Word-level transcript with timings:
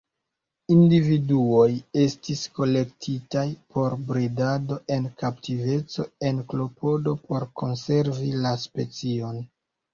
Individuoj 0.75 1.67
estis 2.03 2.41
kolektitaj 2.55 3.45
por 3.75 3.97
bredado 4.09 4.79
en 4.97 5.07
kaptiveco 5.23 6.09
en 6.33 6.43
klopodo 6.51 7.17
por 7.31 7.49
konservi 7.65 8.35
la 8.49 8.59
specion. 8.69 9.43